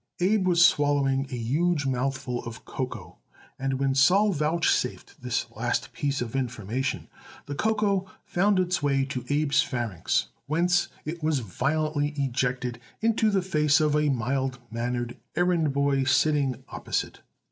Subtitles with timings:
[0.19, 3.17] Abe was swallowing a huge mouthful of cocoa,
[3.59, 7.07] and when Sol vouchsafed this last piece of information
[7.45, 13.43] the cocoa found its way to Abe's pharynx, whence it was violently ejected into the
[13.43, 17.19] face of a mild mannered errand boy sitting opposite.